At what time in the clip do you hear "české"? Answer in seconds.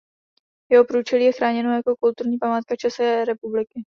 2.75-3.25